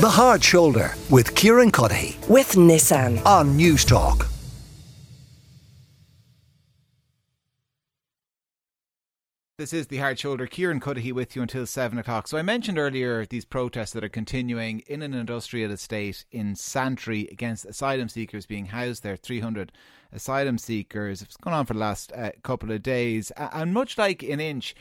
[0.00, 3.22] The Hard Shoulder with Kieran Cuddihy with Nissan.
[3.26, 4.26] on Newstalk.
[9.58, 10.46] This is the Hard Shoulder.
[10.46, 12.28] Kieran Cuddihy with you until 7 o'clock.
[12.28, 17.28] So I mentioned earlier these protests that are continuing in an industrial estate in Santry
[17.30, 19.70] against asylum seekers being housed there, 300
[20.12, 21.20] asylum seekers.
[21.20, 23.32] It's gone on for the last uh, couple of days.
[23.36, 24.74] And much like in Inch,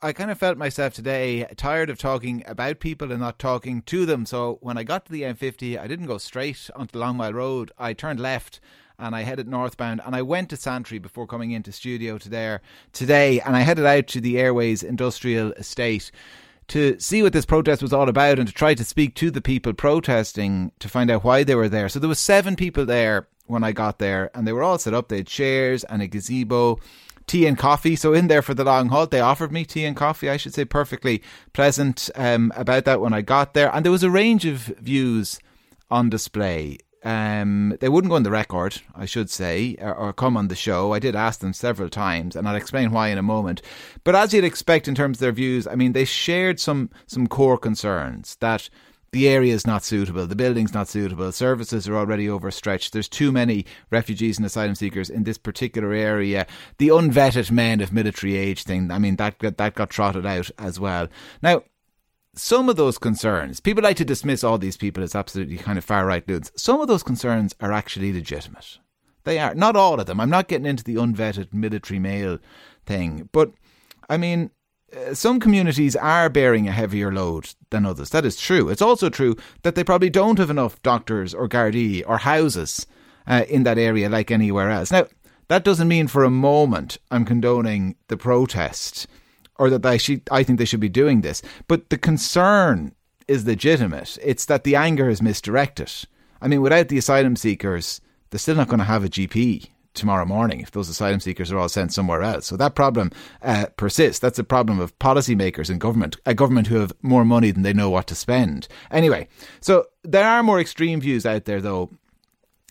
[0.00, 4.06] I, kind of felt myself today tired of talking about people and not talking to
[4.06, 4.24] them.
[4.24, 7.70] So when I got to the M50, I didn't go straight onto Long Mile Road.
[7.78, 8.60] I turned left
[8.98, 12.62] and I headed northbound and I went to Santry before coming into studio to there
[12.92, 16.10] today and I headed out to the Airways Industrial Estate
[16.68, 19.42] to see what this protest was all about and to try to speak to the
[19.42, 21.90] people protesting to find out why they were there.
[21.90, 24.94] So there were seven people there when I got there and they were all set
[24.94, 25.08] up.
[25.08, 26.78] They had chairs and a gazebo
[27.26, 27.96] tea and coffee.
[27.96, 30.30] So in there for the long haul, they offered me tea and coffee.
[30.30, 33.74] I should say perfectly pleasant um, about that when I got there.
[33.74, 35.40] And there was a range of views
[35.90, 36.78] on display.
[37.04, 40.56] Um, they wouldn't go on the record, I should say, or, or, come on the
[40.56, 40.94] show.
[40.94, 43.60] I did ask them several times, and I'll explain why in a moment.
[44.04, 47.26] But as you'd expect in terms of their views, I mean, they shared some some
[47.26, 48.70] core concerns that
[49.14, 53.30] the area is not suitable, the building's not suitable, services are already overstretched, there's too
[53.30, 56.48] many refugees and asylum seekers in this particular area.
[56.78, 60.80] The unvetted men of military age thing, I mean, that that got trotted out as
[60.80, 61.06] well.
[61.42, 61.62] Now,
[62.34, 65.84] some of those concerns, people like to dismiss all these people as absolutely kind of
[65.84, 66.50] far right dudes.
[66.56, 68.78] Some of those concerns are actually legitimate.
[69.22, 69.54] They are.
[69.54, 70.18] Not all of them.
[70.20, 72.38] I'm not getting into the unvetted military male
[72.84, 73.28] thing.
[73.30, 73.52] But,
[74.10, 74.50] I mean,
[75.12, 78.10] some communities are bearing a heavier load than others.
[78.10, 78.68] That is true.
[78.68, 82.86] It's also true that they probably don't have enough doctors or Gardaí or houses
[83.26, 84.90] uh, in that area like anywhere else.
[84.90, 85.06] Now,
[85.48, 89.06] that doesn't mean for a moment I'm condoning the protest
[89.58, 91.42] or that I should, I think they should be doing this.
[91.68, 92.94] But the concern
[93.28, 94.18] is legitimate.
[94.22, 95.92] It's that the anger is misdirected.
[96.40, 100.24] I mean, without the asylum seekers, they're still not going to have a GP tomorrow
[100.24, 102.46] morning if those asylum seekers are all sent somewhere else.
[102.46, 103.10] So that problem
[103.42, 104.20] uh, persists.
[104.20, 107.72] That's a problem of policymakers and government, a government who have more money than they
[107.72, 108.68] know what to spend.
[108.90, 109.28] Anyway,
[109.60, 111.90] so there are more extreme views out there, though,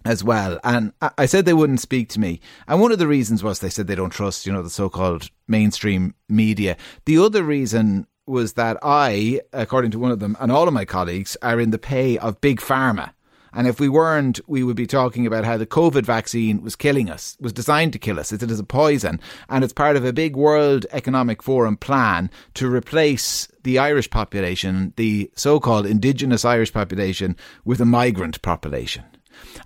[0.06, 0.59] as well.
[0.64, 2.42] And I said they wouldn't speak to me.
[2.68, 4.90] And one of the reasons was they said they don't trust, you know, the so
[4.90, 6.78] called mainstream media.
[7.06, 10.86] The other reason was that I, according to one of them and all of my
[10.86, 13.12] colleagues, are in the pay of Big Pharma.
[13.53, 17.09] And if we weren't, we would be talking about how the COVID vaccine was killing
[17.09, 18.31] us, was designed to kill us.
[18.31, 19.19] It is a poison.
[19.50, 24.94] And it's part of a big World Economic Forum plan to replace the Irish population,
[24.96, 29.03] the so called indigenous Irish population, with a migrant population.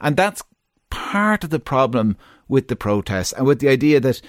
[0.01, 0.43] And that's
[0.89, 4.21] part of the problem with the protests and with the idea that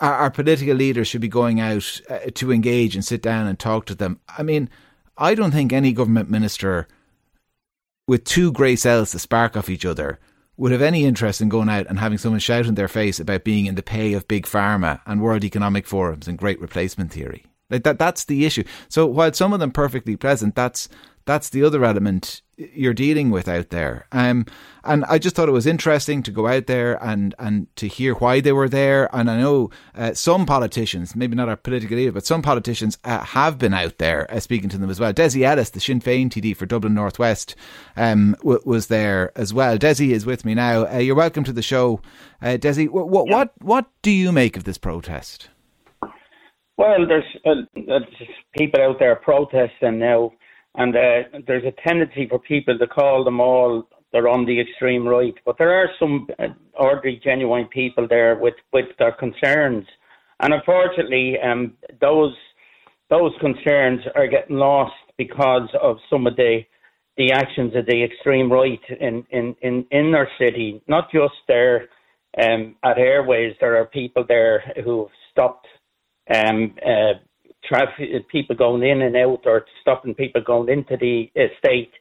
[0.00, 3.86] our, political leaders should be going out uh, to engage and sit down and talk
[3.86, 4.20] to them.
[4.38, 4.70] I mean,
[5.18, 6.88] I don't think any government minister
[8.06, 10.18] with two grey cells to spark off each other
[10.56, 13.44] would have any interest in going out and having someone shout in their face about
[13.44, 17.44] being in the pay of big pharma and World Economic Forums and great replacement theory.
[17.70, 18.62] Like that that's the issue.
[18.88, 20.88] So while some of them perfectly pleasant, that's
[21.26, 24.06] that's the other element you're dealing with out there.
[24.12, 24.46] Um,
[24.84, 28.14] and I just thought it was interesting to go out there and, and to hear
[28.14, 29.08] why they were there.
[29.14, 33.24] And I know uh, some politicians, maybe not our political leader, but some politicians uh,
[33.24, 35.12] have been out there uh, speaking to them as well.
[35.12, 37.56] Dessie Ellis, the Sinn Féin TD for Dublin Northwest,
[37.96, 39.76] um, w- was there as well.
[39.78, 40.86] Dessie is with me now.
[40.86, 42.00] Uh, you're welcome to the show,
[42.42, 42.86] uh, Dessie.
[42.86, 43.36] W- w- yeah.
[43.36, 45.48] What what do you make of this protest?
[46.76, 48.04] Well, there's, uh, there's
[48.58, 50.32] people out there protesting now
[50.76, 55.06] and uh, there's a tendency for people to call them all they're on the extreme
[55.06, 56.46] right, but there are some uh,
[56.78, 59.84] ordinary, genuine people there with with their concerns,
[60.38, 62.32] and unfortunately, um, those
[63.10, 66.60] those concerns are getting lost because of some of the
[67.16, 70.80] the actions of the extreme right in in in, in our city.
[70.86, 71.88] Not just there
[72.40, 75.66] um, at Airways, there are people there who've stopped
[76.32, 77.14] um, uh,
[77.68, 81.92] traffic, people going in and out or stopping people going into the estate,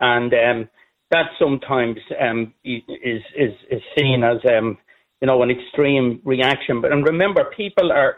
[0.00, 0.68] and um,
[1.10, 4.78] that sometimes um, is is is seen as um,
[5.20, 6.80] you know an extreme reaction.
[6.80, 8.16] But and remember, people are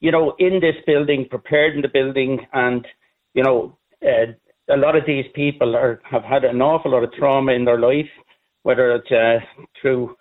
[0.00, 2.86] you know in this building, prepared in the building, and
[3.34, 4.32] you know uh,
[4.72, 7.80] a lot of these people are have had an awful lot of trauma in their
[7.80, 8.10] life,
[8.62, 9.44] whether it's uh,
[9.80, 10.16] through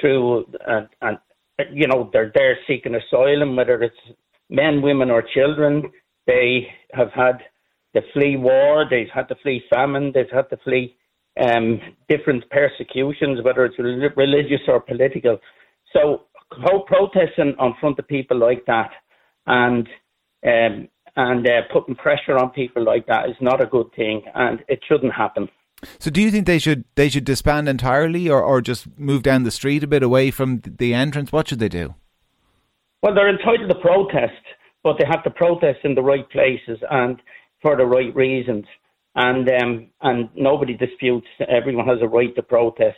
[0.00, 1.18] through uh, and
[1.72, 3.96] you know they're there seeking asylum, whether it's
[4.54, 5.82] men, women, or children.
[6.26, 7.38] They have had
[7.94, 10.96] to flee war, they've had to flee famine, they've had to flee
[11.40, 15.38] um, different persecutions, whether it's religious or political.
[15.92, 18.90] So, how protesting on front of people like that
[19.46, 19.88] and
[20.46, 24.60] um, and uh, putting pressure on people like that is not a good thing, and
[24.68, 25.48] it shouldn't happen.
[25.98, 29.44] So, do you think they should they should disband entirely, or, or just move down
[29.44, 31.32] the street a bit away from the entrance?
[31.32, 31.94] What should they do?
[33.04, 34.40] Well, they're entitled to protest,
[34.82, 37.20] but they have to protest in the right places and
[37.60, 38.64] for the right reasons.
[39.14, 41.26] And um, and nobody disputes.
[41.46, 42.96] Everyone has a right to protest.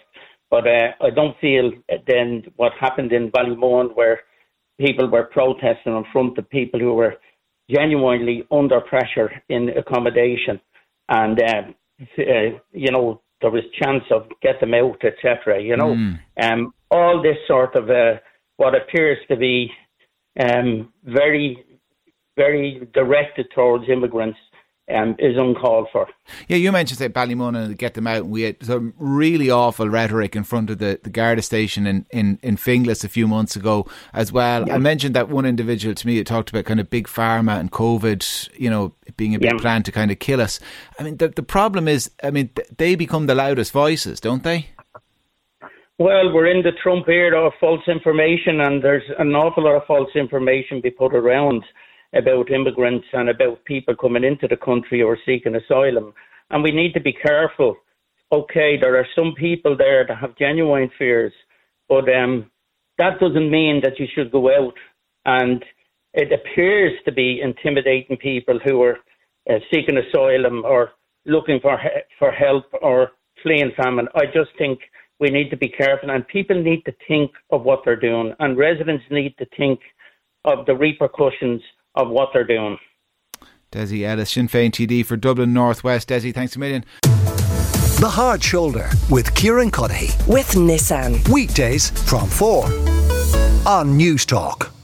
[0.48, 1.72] But uh, I don't feel
[2.06, 4.20] then what happened in Ballymun, where
[4.78, 7.16] people were protesting in front of people who were
[7.68, 10.60] genuinely under pressure in accommodation,
[11.08, 11.62] and uh,
[12.16, 15.60] uh, you know there was chance of get them out, etc.
[15.60, 16.18] You know, mm.
[16.40, 18.20] um, all this sort of uh,
[18.56, 19.72] what appears to be
[20.38, 21.64] um, very,
[22.36, 24.38] very directed towards immigrants
[24.94, 26.06] um, is uncalled for.
[26.46, 28.18] Yeah, you mentioned say Ballymun and get them out.
[28.18, 32.06] And we had some really awful rhetoric in front of the, the Garda station in,
[32.10, 34.66] in, in Finglas a few months ago as well.
[34.66, 34.74] Yeah.
[34.74, 37.72] I mentioned that one individual to me that talked about kind of big pharma and
[37.72, 39.58] COVID, you know, being a big yeah.
[39.58, 40.60] plan to kind of kill us.
[40.98, 44.68] I mean, the, the problem is, I mean, they become the loudest voices, don't they?
[45.98, 49.86] Well, we're in the Trump era of false information, and there's an awful lot of
[49.86, 51.64] false information be put around
[52.14, 56.12] about immigrants and about people coming into the country or seeking asylum.
[56.50, 57.76] And we need to be careful.
[58.30, 61.32] Okay, there are some people there that have genuine fears,
[61.88, 62.50] but um,
[62.98, 64.74] that doesn't mean that you should go out.
[65.24, 65.64] And
[66.12, 68.98] it appears to be intimidating people who are
[69.48, 70.90] uh, seeking asylum or
[71.24, 71.78] looking for
[72.18, 74.08] for help or fleeing famine.
[74.14, 74.78] I just think
[75.20, 78.56] we need to be careful, and people need to think of what they're doing, and
[78.56, 79.80] residents need to think
[80.44, 81.62] of the repercussions
[81.94, 82.78] of what they're doing.
[83.72, 86.08] Dessie Ellis, Sinn Féin TD for Dublin Northwest.
[86.08, 86.84] Dessie, thanks a million.
[87.02, 90.28] The Hard Shoulder with Kieran Cuddihy.
[90.28, 91.26] With Nissan.
[91.30, 92.64] Weekdays from 4
[93.66, 94.75] on Newstalk.